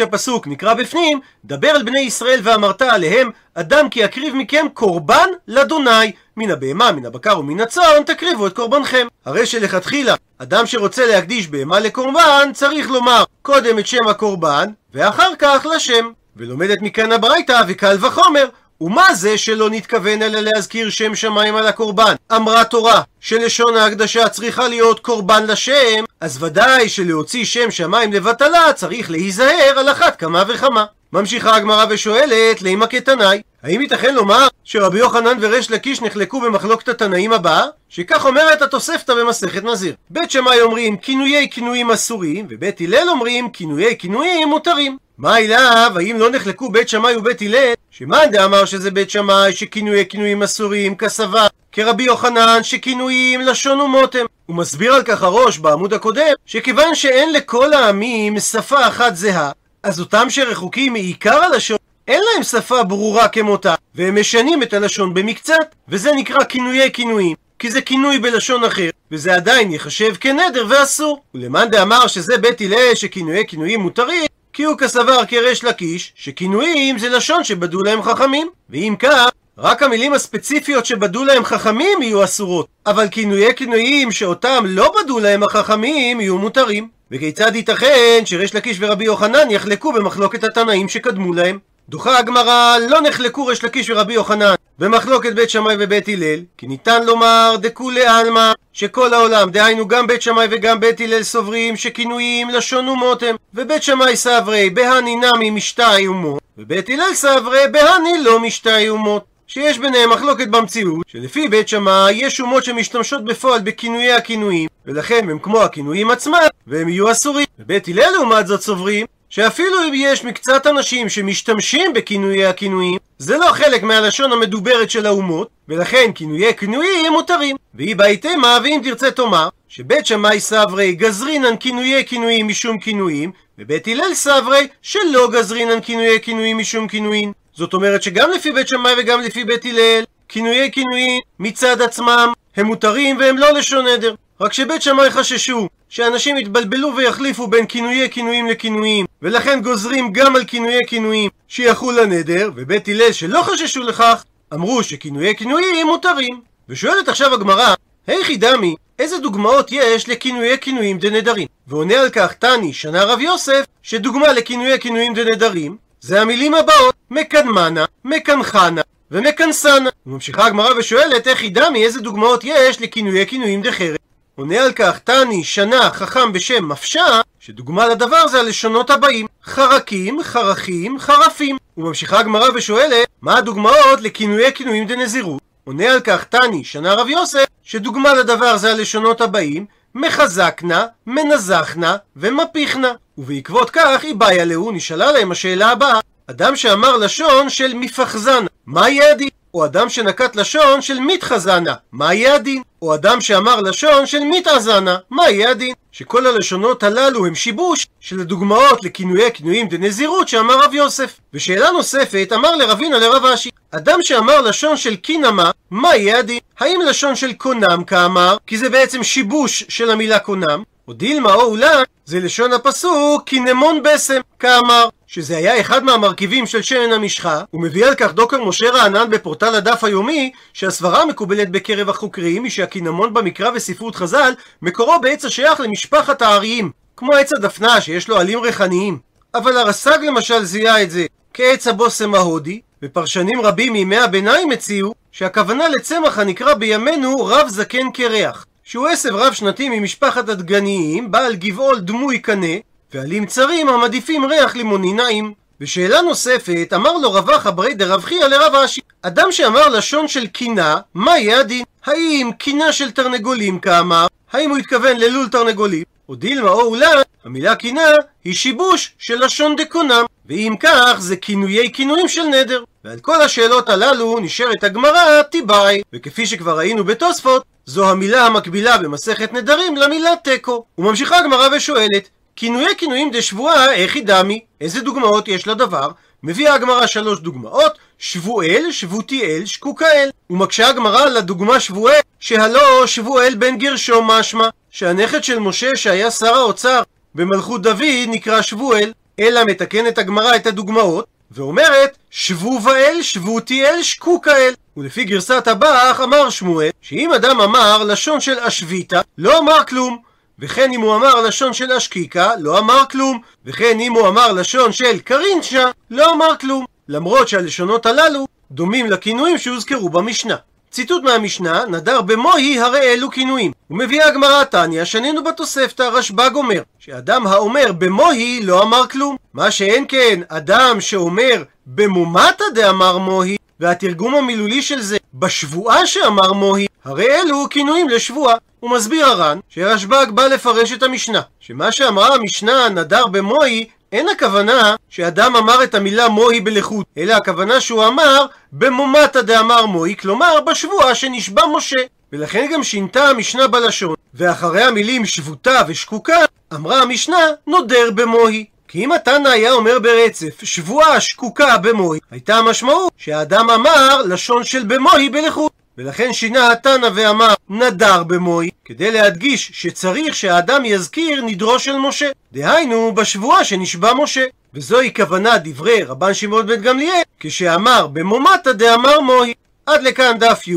הפסוק, 0.00 0.46
נקרא 0.46 0.74
בפנים, 0.74 1.20
דבר 1.44 1.70
אל 1.70 1.82
בני 1.82 2.00
ישראל 2.00 2.40
ואמרת 2.42 2.82
עליהם, 2.82 3.30
אדם 3.54 3.88
כי 3.88 4.00
יקריב 4.00 4.34
מכם 4.34 4.66
קורבן 4.74 5.28
לאדוני. 5.48 6.12
מן 6.36 6.50
הבהמה, 6.50 6.92
מן 6.92 7.06
הבקר 7.06 7.38
ומן 7.38 7.60
הצאן, 7.60 8.02
תקריבו 8.06 8.46
את 8.46 8.52
קורבנכם. 8.52 9.06
הרי 9.24 9.46
שלכתחילה, 9.46 10.14
אדם 10.38 10.66
שרוצה 10.66 11.06
להקדיש 11.06 11.48
בהמה 11.48 11.80
לקורבן, 11.80 12.50
צריך 12.54 12.90
לומר 12.90 13.24
קודם 13.42 13.78
את 13.78 13.86
שם 13.86 14.08
הקורבן, 14.08 14.70
ואחר 14.94 15.30
כך 15.38 15.66
לשם. 15.74 16.10
ולומדת 16.36 16.78
מכאן 16.82 17.12
הברייתא, 17.12 17.62
וקל 17.68 17.96
וחומר, 18.00 18.48
ומה 18.80 19.14
זה 19.14 19.38
שלא 19.38 19.70
נתכוון 19.70 20.22
אלא 20.22 20.40
להזכיר 20.40 20.90
שם 20.90 21.14
שמיים 21.14 21.56
על 21.56 21.66
הקורבן? 21.66 22.14
אמרה 22.36 22.64
תורה 22.64 23.02
שלשון 23.20 23.76
ההקדשה 23.76 24.28
צריכה 24.28 24.68
להיות 24.68 25.00
קורבן 25.00 25.46
לשם, 25.46 26.04
אז 26.20 26.42
ודאי 26.42 26.88
שלהוציא 26.88 27.44
שם 27.44 27.70
שמיים 27.70 28.12
לבטלה 28.12 28.72
צריך 28.74 29.10
להיזהר 29.10 29.74
על 29.78 29.90
אחת 29.90 30.16
כמה 30.16 30.42
וכמה. 30.48 30.84
ממשיכה 31.12 31.56
הגמרא 31.56 31.86
ושואלת, 31.90 32.62
לימה 32.62 32.86
כתנאי, 32.86 33.42
האם 33.62 33.80
ייתכן 33.80 34.14
לומר 34.14 34.46
שרבי 34.64 34.98
יוחנן 34.98 35.38
וריש 35.40 35.70
לקיש 35.70 36.02
נחלקו 36.02 36.40
במחלוקת 36.40 36.88
התנאים 36.88 37.32
הבאה? 37.32 37.64
שכך 37.88 38.26
אומרת 38.26 38.62
התוספתא 38.62 39.14
במסכת 39.14 39.64
נזיר. 39.64 39.94
בית 40.10 40.30
שמאי 40.30 40.60
אומרים 40.60 40.96
כינויי 40.96 41.48
כינויים 41.50 41.90
אסורים, 41.90 42.46
ובית 42.48 42.80
הלל 42.80 43.08
אומרים 43.08 43.50
כינויי 43.50 43.98
כינויים 43.98 44.48
מותרים. 44.48 44.96
מה 45.18 45.38
אליו, 45.38 45.92
האם 45.96 46.18
לא 46.18 46.30
נחלקו 46.30 46.68
בית 46.68 46.88
שמאי 46.88 47.16
ובית 47.16 47.42
הלל? 47.42 47.72
שמאן 47.90 48.30
דאמר 48.32 48.64
שזה 48.64 48.90
בית 48.90 49.10
שמאי 49.10 49.52
שכינויי 49.52 50.06
כינויים 50.08 50.42
אסורים 50.42 50.96
כסבה, 50.96 51.46
כרבי 51.72 52.02
יוחנן 52.02 52.62
שכינויים 52.62 53.40
לשון 53.40 53.80
ומוטם. 53.80 54.24
הוא 54.46 54.56
מסביר 54.56 54.94
על 54.94 55.02
כך 55.02 55.22
הראש 55.22 55.58
בעמוד 55.58 55.94
הקודם, 55.94 56.32
שכיוון 56.46 56.94
שאין 56.94 57.32
לכל 57.32 57.72
העמים 57.72 58.40
שפה 58.40 58.88
אחת 58.88 59.16
זהה, 59.16 59.50
אז 59.82 60.00
אותם 60.00 60.30
שרחוקים 60.30 60.92
מעיקר 60.92 61.42
הלשון 61.44 61.76
אין 62.08 62.22
להם 62.32 62.42
שפה 62.42 62.82
ברורה 62.82 63.28
כמותה, 63.28 63.74
והם 63.94 64.20
משנים 64.20 64.62
את 64.62 64.72
הלשון 64.72 65.14
במקצת, 65.14 65.74
וזה 65.88 66.12
נקרא 66.12 66.44
כינויי 66.44 66.92
כינויים. 66.92 67.36
כי 67.58 67.70
זה 67.70 67.80
כינוי 67.80 68.18
בלשון 68.18 68.64
אחר, 68.64 68.90
וזה 69.12 69.34
עדיין 69.34 69.72
ייחשב 69.72 70.14
כנדר 70.20 70.66
ואסור. 70.68 71.22
ולמאן 71.34 71.70
דאמר 71.70 72.06
שזה 72.06 72.38
בית 72.38 72.60
הלל 72.60 72.94
שכינויי 72.94 73.46
כינויים 73.48 73.80
מותרים, 73.80 74.26
כי 74.52 74.64
הוא 74.64 74.78
כסבר 74.78 75.26
כריש 75.26 75.64
לקיש, 75.64 76.12
שכינויים 76.16 76.98
זה 76.98 77.08
לשון 77.08 77.44
שבדו 77.44 77.82
להם 77.82 78.02
חכמים. 78.02 78.48
ואם 78.70 78.94
כך, 78.98 79.28
רק 79.58 79.82
המילים 79.82 80.12
הספציפיות 80.12 80.86
שבדו 80.86 81.24
להם 81.24 81.44
חכמים 81.44 82.02
יהיו 82.02 82.24
אסורות, 82.24 82.66
אבל 82.86 83.08
כינויי 83.10 83.54
כינויים 83.56 84.12
שאותם 84.12 84.64
לא 84.66 84.94
בדו 84.98 85.18
להם 85.18 85.42
החכמים 85.42 86.20
יהיו 86.20 86.38
מותרים. 86.38 86.88
וכיצד 87.10 87.56
ייתכן 87.56 88.22
שריש 88.24 88.54
לקיש 88.54 88.76
ורבי 88.80 89.04
יוחנן 89.04 89.50
יחלקו 89.50 89.92
במחלוקת 89.92 90.44
התנאים 90.44 90.88
שקדמו 90.88 91.32
להם? 91.32 91.58
דוחה 91.88 92.18
הגמרא, 92.18 92.76
לא 92.88 93.00
נחלקו 93.00 93.46
ריש 93.46 93.64
לקיש 93.64 93.90
ורבי 93.90 94.14
יוחנן 94.14 94.54
במחלוקת 94.78 95.32
בית 95.32 95.50
שמאי 95.50 95.76
ובית 95.78 96.08
הלל, 96.08 96.40
כי 96.58 96.66
ניתן 96.66 97.04
לומר 97.04 97.54
דכולי 97.60 98.06
עלמא, 98.06 98.52
שכל 98.72 99.14
העולם, 99.14 99.50
דהיינו 99.50 99.88
גם 99.88 100.06
בית 100.06 100.22
שמאי 100.22 100.46
וגם 100.50 100.80
בית 100.80 101.00
הלל 101.00 101.22
סוברים 101.22 101.76
שכינויים 101.76 102.50
לשון 102.50 102.88
אומות 102.88 103.22
הם, 103.22 103.36
ובית 103.54 103.82
שמאי 103.82 104.16
סברי 104.16 104.70
בהני 104.70 105.16
נמי 105.16 105.50
משתאי 105.50 106.06
אומות, 106.06 106.40
ובית 106.58 106.90
הלל 106.90 107.14
סברי 107.14 107.62
בהני 107.72 108.22
לא 108.22 108.40
משתאי 108.40 108.88
אומות. 108.88 109.37
שיש 109.48 109.78
ביניהם 109.78 110.10
מחלוקת 110.10 110.48
במציאות, 110.48 111.04
שלפי 111.06 111.48
בית 111.48 111.68
שמאי 111.68 112.12
יש 112.12 112.40
אומות 112.40 112.64
שמשתמשות 112.64 113.24
בפועל 113.24 113.60
בכינויי 113.60 114.12
הכינויים, 114.12 114.68
ולכן 114.86 115.30
הם 115.30 115.38
כמו 115.38 115.62
הכינויים 115.62 116.10
עצמם, 116.10 116.46
והם 116.66 116.88
יהיו 116.88 117.10
אסורים. 117.10 117.46
ובית 117.58 117.88
הלל 117.88 118.10
לעומת 118.12 118.46
זאת 118.46 118.60
סוברים 118.60 119.06
שאפילו 119.30 119.84
אם 119.88 119.92
יש 119.94 120.24
מקצת 120.24 120.66
אנשים 120.66 121.08
שמשתמשים 121.08 121.92
בכינויי 121.92 122.46
הכינויים, 122.46 122.98
זה 123.18 123.36
לא 123.36 123.52
חלק 123.52 123.82
מהלשון 123.82 124.32
המדוברת 124.32 124.90
של 124.90 125.06
האומות, 125.06 125.48
ולכן 125.68 126.10
כינויי 126.14 126.56
כינויים 126.56 127.12
מותרים. 127.12 127.56
והיא 127.74 127.96
בהיתמה, 127.96 128.58
ואם 128.64 128.80
תרצה 128.84 129.10
תאמר, 129.10 129.48
שבית 129.68 130.06
שמאי 130.06 130.40
סברי 130.40 130.92
גזרינן 130.92 131.56
כינויי 131.60 132.04
כינויים 132.06 132.48
משום 132.48 132.78
כינויים, 132.78 133.32
ובית 133.58 133.88
הלל 133.88 134.14
סברי 134.14 134.68
שלא 134.82 135.28
גזרינן 135.32 135.80
כינויי 135.80 136.20
כינויים 136.20 136.58
משום 136.58 136.88
כינויים. 136.88 137.32
זאת 137.58 137.74
אומרת 137.74 138.02
שגם 138.02 138.30
לפי 138.30 138.52
בית 138.52 138.68
שמאי 138.68 138.92
וגם 138.98 139.20
לפי 139.20 139.44
בית 139.44 139.64
הלל, 139.64 140.04
כינויי 140.28 140.70
כינויים 140.72 141.20
מצד 141.38 141.82
עצמם 141.82 142.32
הם 142.56 142.66
מותרים 142.66 143.18
והם 143.18 143.38
לא 143.38 143.50
לשון 143.50 143.86
עדר. 143.86 144.14
רק 144.40 144.52
שבית 144.52 144.82
שמאי 144.82 145.10
חששו 145.10 145.68
שאנשים 145.88 146.36
יתבלבלו 146.36 146.96
ויחליפו 146.96 147.46
בין 147.46 147.66
כינויי 147.66 148.10
כינויים 148.10 148.46
לכינויים 148.46 149.06
ולכן 149.22 149.60
גוזרים 149.62 150.12
גם 150.12 150.36
על 150.36 150.44
כינויי 150.44 150.86
כינויים 150.86 151.30
שיחול 151.48 151.98
הנדר 151.98 152.50
ובית 152.56 152.88
הלל 152.88 153.12
שלא 153.12 153.42
חששו 153.42 153.82
לכך 153.82 154.24
אמרו 154.54 154.82
שכינויי 154.82 155.36
כינויים 155.36 155.86
מותרים. 155.86 156.40
ושואלת 156.68 157.08
עכשיו 157.08 157.34
הגמרא 157.34 157.74
היכי 158.06 158.36
דמי 158.36 158.74
איזה 158.98 159.18
דוגמאות 159.18 159.72
יש 159.72 160.08
לכינויי 160.08 160.58
כינויים 160.60 160.98
דנדרים? 160.98 161.46
ועונה 161.66 162.00
על 162.00 162.10
כך 162.10 162.32
תני 162.32 162.72
שנה 162.72 163.04
רב 163.04 163.20
יוסף 163.20 163.64
שדוגמה 163.82 164.32
לכינויי 164.32 164.80
כינויים 164.80 165.14
דנדרים 165.14 165.76
זה 166.00 166.20
המילים 166.20 166.54
הבאות 166.54 166.97
מקדמנה, 167.10 167.84
מקנחנה 168.04 168.82
ומכנסנה. 169.10 169.90
וממשיכה 170.06 170.46
הגמרא 170.46 170.74
ושואלת 170.78 171.28
איך 171.28 171.42
ידע 171.42 171.70
מאיזה 171.70 172.00
דוגמאות 172.00 172.44
יש 172.44 172.80
לכינויי 172.80 173.26
כינויים 173.26 173.62
דחרב. 173.62 173.96
עונה 174.36 174.60
על 174.60 174.72
כך 174.72 174.98
תני 174.98 175.44
שנה 175.44 175.90
חכם 175.90 176.32
בשם 176.32 176.68
מפשה, 176.68 177.20
שדוגמה 177.40 177.86
לדבר 177.86 178.28
זה 178.28 178.40
הלשונות 178.40 178.90
הבאים 178.90 179.26
חרקים, 179.44 180.22
חרכים, 180.22 180.98
חרפים. 180.98 181.56
וממשיכה 181.76 182.18
הגמרא 182.18 182.48
ושואלת 182.54 183.08
מה 183.22 183.38
הדוגמאות 183.38 184.00
לכינויי 184.00 184.52
כינויים 184.54 184.86
דנזירות. 184.86 185.42
עונה 185.64 185.92
על 185.92 186.00
כך 186.00 186.24
תני 186.24 186.64
שנה 186.64 186.94
רב 186.94 187.08
יוסף, 187.08 187.44
שדוגמה 187.62 188.14
לדבר 188.14 188.56
זה 188.56 188.72
הלשונות 188.72 189.20
הבאים 189.20 189.66
מחזקנה, 189.94 190.86
מנזכנה 191.06 191.96
ומפיכנה. 192.16 192.92
ובעקבות 193.18 193.70
כך 193.70 194.02
היא 194.02 194.14
בעיה 194.14 194.44
להו, 194.44 194.70
נשאלה 194.72 195.12
להם 195.12 195.32
השאלה 195.32 195.70
הבאה 195.70 196.00
אדם 196.30 196.56
שאמר 196.56 196.96
לשון 196.96 197.50
של 197.50 197.74
מפחזנה, 197.74 198.46
מה 198.66 198.88
יהיה 198.88 199.10
הדין? 199.10 199.28
או 199.54 199.64
אדם 199.64 199.88
שנקט 199.88 200.36
לשון 200.36 200.82
של 200.82 201.00
מתחזנה, 201.00 201.74
מה 201.92 202.14
יהיה 202.14 202.34
הדין? 202.34 202.62
או 202.82 202.94
אדם 202.94 203.20
שאמר 203.20 203.60
לשון 203.60 204.06
של 204.06 204.18
מתעזנה, 204.24 204.96
מה 205.10 205.30
יהיה 205.30 205.50
הדין? 205.50 205.74
שכל 205.92 206.26
הלשונות 206.26 206.82
הללו 206.82 207.26
הם 207.26 207.34
שיבוש 207.34 207.86
של 208.00 208.20
הדוגמאות 208.20 208.84
לכינויי 208.84 209.32
כינויים 209.34 209.68
דנזירות 209.68 210.28
שאמר 210.28 210.64
רב 210.64 210.74
יוסף. 210.74 211.20
ושאלה 211.34 211.70
נוספת, 211.70 212.32
אמר 212.34 212.56
לרבינה 212.56 212.98
לרב 212.98 213.24
אשי, 213.24 213.50
אדם 213.70 213.98
שאמר 214.02 214.40
לשון 214.40 214.76
של 214.76 214.96
קינמה, 214.96 215.50
מה 215.70 215.96
יהיה 215.96 216.18
הדין? 216.18 216.38
האם 216.60 216.80
לשון 216.88 217.16
של 217.16 217.32
קונם 217.32 217.84
כאמר, 217.86 218.36
כי 218.46 218.58
זה 218.58 218.70
בעצם 218.70 219.02
שיבוש 219.02 219.64
של 219.68 219.90
המילה 219.90 220.18
קונם, 220.18 220.62
או 220.88 220.92
דילמה 220.92 221.34
או 221.34 221.42
אולי 221.42 221.84
זה 222.04 222.20
לשון 222.20 222.52
הפסוק 222.52 223.22
קינמון 223.24 223.82
בסם, 223.82 224.20
כאמר, 224.38 224.88
שזה 225.10 225.36
היה 225.36 225.60
אחד 225.60 225.84
מהמרכיבים 225.84 226.46
של 226.46 226.62
שמן 226.62 226.92
המשחה, 226.92 227.42
הוא 227.50 227.62
מביא 227.62 227.86
על 227.86 227.94
כך 227.94 228.12
דוקר 228.12 228.44
משה 228.44 228.70
רענן 228.70 229.10
בפורטל 229.10 229.54
הדף 229.54 229.84
היומי, 229.84 230.32
שהסברה 230.52 231.02
המקובלת 231.02 231.50
בקרב 231.50 231.88
החוקרים 231.88 232.44
היא 232.44 232.50
שהקינמון 232.50 233.14
במקרא 233.14 233.50
וספרות 233.54 233.96
חז"ל, 233.96 234.32
מקורו 234.62 235.00
בעץ 235.00 235.24
השייך 235.24 235.60
למשפחת 235.60 236.22
האריים, 236.22 236.70
כמו 236.96 237.14
עץ 237.14 237.32
הדפנה 237.32 237.80
שיש 237.80 238.08
לו 238.08 238.18
עלים 238.18 238.40
ריחניים. 238.40 238.98
אבל 239.34 239.56
הרס"ג 239.56 239.98
למשל 240.06 240.44
זיהה 240.44 240.82
את 240.82 240.90
זה 240.90 241.06
כעץ 241.34 241.66
הבושם 241.66 242.14
ההודי, 242.14 242.60
ופרשנים 242.82 243.40
רבים 243.40 243.72
מימי 243.72 243.98
הביניים 243.98 244.50
הציעו 244.50 244.94
שהכוונה 245.12 245.68
לצמח 245.68 246.18
הנקרא 246.18 246.54
בימינו 246.54 247.24
רב 247.24 247.48
זקן 247.48 247.90
קרח. 247.94 248.46
שהוא 248.64 248.88
עשב 248.88 249.14
רב 249.14 249.32
שנתי 249.32 249.68
ממשפחת 249.68 250.28
הדגניים, 250.28 251.10
בעל 251.10 251.34
גבעול 251.34 251.80
דמוי 251.80 252.18
קנה, 252.18 252.56
ועלים 252.94 253.26
צרים 253.26 253.68
המדיפים 253.68 254.24
ריח 254.24 254.56
לימוני 254.56 254.92
נעים. 254.92 255.34
ושאלה 255.60 256.02
נוספת, 256.02 256.72
אמר 256.74 256.92
לו 256.92 257.12
רב 257.12 257.30
אחא 257.30 257.50
ברי 257.50 257.74
דרב 257.74 258.04
חייא 258.04 258.26
לרב 258.26 258.54
אשי, 258.54 258.80
אדם 259.02 259.32
שאמר 259.32 259.68
לשון 259.68 260.08
של 260.08 260.26
קינה, 260.26 260.76
מה 260.94 261.18
יהיה 261.18 261.40
הדין? 261.40 261.64
האם 261.86 262.30
קינה 262.38 262.72
של 262.72 262.90
תרנגולים 262.90 263.58
כאמר? 263.58 264.06
האם 264.32 264.50
הוא 264.50 264.58
התכוון 264.58 264.96
ללול 264.96 265.28
תרנגולים? 265.28 265.84
או 266.08 266.14
דילמה 266.14 266.50
או 266.50 266.60
אולי, 266.60 266.86
המילה 267.24 267.54
קינה 267.54 267.82
היא 268.24 268.34
שיבוש 268.34 268.94
של 268.98 269.24
לשון 269.24 269.56
דקונם, 269.56 270.04
ואם 270.26 270.54
כך 270.60 270.96
זה 270.98 271.16
כינויי 271.16 271.72
כינויים 271.72 272.08
של 272.08 272.24
נדר. 272.24 272.64
ועל 272.84 272.98
כל 272.98 273.22
השאלות 273.22 273.68
הללו 273.68 274.18
נשארת 274.18 274.64
הגמרא 274.64 275.22
תיבאי, 275.22 275.82
וכפי 275.92 276.26
שכבר 276.26 276.58
ראינו 276.58 276.84
בתוספות, 276.84 277.42
זו 277.66 277.90
המילה 277.90 278.26
המקבילה 278.26 278.78
במסכת 278.78 279.32
נדרים 279.32 279.76
למילה 279.76 280.10
תיקו. 280.24 280.64
וממשיכה 280.78 281.18
הגמרא 281.18 281.48
ושואלת, 281.56 282.08
כינויי 282.38 282.76
כינויים 282.78 283.10
דשבועה, 283.10 283.70
היא 283.70 284.02
דמי? 284.04 284.40
איזה 284.60 284.80
דוגמאות 284.80 285.28
יש 285.28 285.46
לדבר? 285.46 285.90
מביאה 286.22 286.54
הגמרא 286.54 286.86
שלוש 286.86 287.20
דוגמאות, 287.20 287.72
שבואל, 287.98 288.66
שבותיאל, 288.70 289.46
שקוקאל. 289.46 290.10
ומקשה 290.30 290.68
הגמרא 290.68 291.04
לדוגמה 291.04 291.60
שבואל, 291.60 292.00
שהלא 292.20 292.86
שבואל 292.86 293.34
בן 293.34 293.56
גרשום 293.56 294.10
משמע, 294.10 294.48
שהנכד 294.70 295.24
של 295.24 295.38
משה 295.38 295.76
שהיה 295.76 296.10
שר 296.10 296.34
האוצר 296.34 296.82
במלכות 297.14 297.62
דוד 297.62 298.06
נקרא 298.08 298.42
שבואל, 298.42 298.92
אלא 299.20 299.44
מתקנת 299.44 299.98
הגמרא 299.98 300.36
את 300.36 300.46
הדוגמאות, 300.46 301.06
ואומרת 301.30 301.96
שבוב 302.10 302.68
האל, 302.68 303.02
שבותי 303.02 303.66
אל, 303.66 303.82
שקוק 303.82 304.28
האל. 304.28 304.54
ולפי 304.76 305.04
גרסת 305.04 305.48
הבח 305.48 306.00
אמר 306.04 306.30
שמואל, 306.30 306.70
שאם 306.82 307.12
אדם 307.12 307.40
אמר 307.40 307.84
לשון 307.84 308.20
של 308.20 308.38
אשביתה, 308.38 309.00
לא 309.18 309.38
אמר 309.38 309.64
כלום. 309.64 310.07
וכן 310.40 310.70
אם 310.72 310.80
הוא 310.80 310.96
אמר 310.96 311.20
לשון 311.20 311.52
של 311.52 311.72
אשקיקה, 311.72 312.30
לא 312.38 312.58
אמר 312.58 312.82
כלום. 312.90 313.20
וכן 313.46 313.80
אם 313.80 313.92
הוא 313.92 314.08
אמר 314.08 314.32
לשון 314.32 314.72
של 314.72 314.98
קרינצ'ה, 314.98 315.70
לא 315.90 316.12
אמר 316.12 316.36
כלום. 316.40 316.64
למרות 316.88 317.28
שהלשונות 317.28 317.86
הללו 317.86 318.26
דומים 318.50 318.90
לכינויים 318.90 319.38
שהוזכרו 319.38 319.88
במשנה. 319.88 320.36
ציטוט 320.70 321.02
מהמשנה, 321.02 321.64
נדר 321.68 322.00
במוהי 322.00 322.60
הרי 322.60 322.80
אלו 322.80 323.10
כינויים. 323.10 323.52
ומביאה 323.70 324.08
הגמרא 324.08 324.44
תניא, 324.44 324.84
שנינו 324.84 325.24
בתוספתא, 325.24 325.82
רשב"ג 325.82 326.30
אומר, 326.34 326.62
שאדם 326.78 327.26
האומר 327.26 327.72
במוהי 327.78 328.40
לא 328.42 328.62
אמר 328.62 328.86
כלום. 328.86 329.16
מה 329.34 329.50
שאין 329.50 329.84
כן, 329.88 330.20
אדם 330.28 330.80
שאומר 330.80 331.42
במומתא 331.66 332.44
דאמר 332.54 332.98
מוהי, 332.98 333.36
והתרגום 333.60 334.14
המילולי 334.14 334.62
של 334.62 334.80
זה 334.80 334.96
בשבועה 335.14 335.86
שאמר 335.86 336.32
מוהי, 336.32 336.66
הרי 336.88 337.06
אלו 337.06 337.46
כינויים 337.50 337.88
לשבועה. 337.88 338.36
הוא 338.60 338.70
מסביר 338.70 339.06
הר"ן 339.06 339.38
שרשב"ג 339.48 340.06
בא 340.10 340.26
לפרש 340.26 340.72
את 340.72 340.82
המשנה, 340.82 341.20
שמה 341.40 341.72
שאמרה 341.72 342.14
המשנה 342.14 342.68
נדר 342.68 343.06
במוהי 343.06 343.68
אין 343.92 344.08
הכוונה 344.08 344.74
שאדם 344.88 345.36
אמר 345.36 345.64
את 345.64 345.74
המילה 345.74 346.08
מוהי 346.08 346.40
בלחוד, 346.40 346.84
אלא 346.98 347.12
הכוונה 347.12 347.60
שהוא 347.60 347.86
אמר 347.86 348.26
במומתא 348.52 349.20
דאמר 349.20 349.66
מוהי, 349.66 349.96
כלומר 349.96 350.40
בשבועה 350.46 350.94
שנשבע 350.94 351.42
משה. 351.56 351.80
ולכן 352.12 352.48
גם 352.52 352.62
שינתה 352.62 353.08
המשנה 353.08 353.46
בלשון, 353.48 353.94
ואחרי 354.14 354.62
המילים 354.62 355.06
שבותה 355.06 355.62
ושקוקה, 355.68 356.18
אמרה 356.54 356.82
המשנה 356.82 357.18
נודר 357.46 357.90
במוהי. 357.94 358.44
כי 358.68 358.84
אם 358.84 358.92
התנא 358.92 359.28
היה 359.28 359.52
אומר 359.52 359.78
ברצף 359.78 360.44
שבועה 360.44 361.00
שקוקה 361.00 361.58
במוהי, 361.58 362.00
הייתה 362.10 362.36
המשמעות 362.36 362.92
שהאדם 362.96 363.50
אמר 363.50 364.02
לשון 364.02 364.44
של 364.44 364.62
במוהי 364.64 365.10
בלחוד. 365.10 365.50
ולכן 365.78 366.12
שינה 366.12 366.52
התנא 366.52 366.88
ואמר 366.94 367.34
נדר 367.48 368.02
במוי, 368.02 368.50
כדי 368.64 368.90
להדגיש 368.90 369.50
שצריך 369.54 370.14
שהאדם 370.14 370.64
יזכיר 370.64 371.22
נדרו 371.24 371.58
של 371.58 371.76
משה. 371.76 372.10
דהיינו, 372.32 372.94
בשבועה 372.94 373.44
שנשבע 373.44 373.94
משה. 373.94 374.24
וזוהי 374.54 374.94
כוונה 374.94 375.38
דברי 375.38 375.82
רבן 375.82 376.14
שמעון 376.14 376.46
בן 376.46 376.62
גמליאל, 376.62 377.02
כשאמר 377.20 377.86
במומתא 377.86 378.52
דאמר 378.52 379.00
מוהי. 379.00 379.34
עד 379.66 379.82
לכאן 379.82 380.18
דף 380.18 380.48
י', 380.48 380.56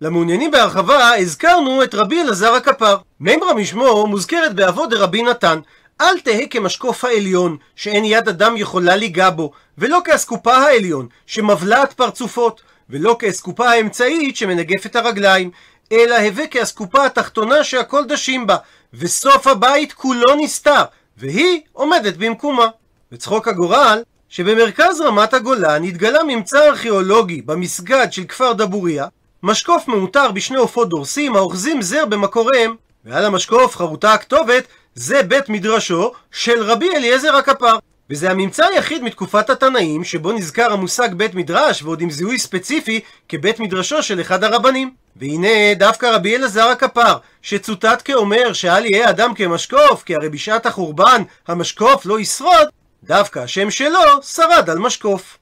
למעוניינים 0.00 0.50
בהרחבה 0.50 1.14
הזכרנו 1.14 1.82
את 1.82 1.94
רבי 1.94 2.20
אלעזר 2.22 2.54
הכפר. 2.54 2.96
מימרא 3.20 3.52
משמו 3.54 4.06
מוזכרת 4.06 4.54
באבות 4.54 4.90
דרבי 4.90 5.22
נתן. 5.22 5.58
אל 6.00 6.20
תהא 6.20 6.46
כמשקוף 6.50 7.04
העליון, 7.04 7.56
שאין 7.76 8.04
יד 8.04 8.28
אדם 8.28 8.56
יכולה 8.56 8.96
ליגע 8.96 9.30
בו, 9.30 9.52
ולא 9.78 9.98
כאסקופה 10.04 10.56
העליון, 10.56 11.06
שמבלעת 11.26 11.92
פרצופות. 11.92 12.62
ולא 12.90 13.16
כאסקופה 13.18 13.70
האמצעית 13.70 14.36
שמנגפת 14.36 14.96
הרגליים, 14.96 15.50
אלא 15.92 16.14
הווה 16.14 16.46
כאסקופה 16.46 17.06
התחתונה 17.06 17.64
שהכל 17.64 18.04
דשים 18.04 18.46
בה, 18.46 18.56
וסוף 18.94 19.46
הבית 19.46 19.92
כולו 19.92 20.34
נסתר, 20.34 20.82
והיא 21.16 21.60
עומדת 21.72 22.16
במקומה. 22.16 22.66
וצחוק 23.12 23.48
הגורל, 23.48 24.02
שבמרכז 24.28 25.00
רמת 25.00 25.34
הגולן 25.34 25.84
התגלה 25.84 26.22
ממצא 26.22 26.68
ארכיאולוגי 26.68 27.42
במסגד 27.42 28.06
של 28.10 28.24
כפר 28.24 28.52
דבוריה, 28.52 29.06
משקוף 29.42 29.88
מאותר 29.88 30.30
בשני 30.30 30.56
עופות 30.56 30.88
דורסים 30.88 31.36
האוחזים 31.36 31.82
זר 31.82 32.04
במקוריהם, 32.06 32.74
ועל 33.04 33.24
המשקוף 33.24 33.76
חרוטה 33.76 34.12
הכתובת 34.12 34.64
זה 34.94 35.22
בית 35.22 35.48
מדרשו 35.48 36.12
של 36.32 36.62
רבי 36.62 36.90
אליעזר 36.96 37.36
הכפר. 37.36 37.78
וזה 38.12 38.30
הממצא 38.30 38.64
היחיד 38.66 39.02
מתקופת 39.02 39.50
התנאים 39.50 40.04
שבו 40.04 40.32
נזכר 40.32 40.72
המושג 40.72 41.14
בית 41.14 41.34
מדרש 41.34 41.82
ועוד 41.82 42.00
עם 42.00 42.10
זיהוי 42.10 42.38
ספציפי 42.38 43.00
כבית 43.28 43.60
מדרשו 43.60 44.02
של 44.02 44.20
אחד 44.20 44.44
הרבנים. 44.44 44.94
והנה 45.16 45.74
דווקא 45.76 46.06
רבי 46.06 46.36
אלעזר 46.36 46.64
הכפר, 46.64 47.16
שצוטט 47.42 48.02
כאומר 48.04 48.52
שאל 48.52 48.86
יהיה 48.86 49.10
אדם 49.10 49.34
כמשקוף, 49.34 50.02
כי 50.02 50.14
הרי 50.14 50.28
בשעת 50.28 50.66
החורבן 50.66 51.22
המשקוף 51.48 52.06
לא 52.06 52.20
ישרוד, 52.20 52.68
דווקא 53.04 53.38
השם 53.38 53.70
שלו 53.70 54.22
שרד 54.22 54.70
על 54.70 54.78
משקוף. 54.78 55.38